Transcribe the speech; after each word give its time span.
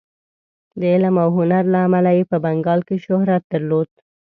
د 0.79 0.81
علم 0.93 1.15
او 1.23 1.29
هنر 1.37 1.63
له 1.73 1.79
امله 1.87 2.11
یې 2.17 2.23
په 2.31 2.37
بنګال 2.45 2.79
کې 2.87 2.95
شهرت 3.05 3.43
درلود. 3.53 3.89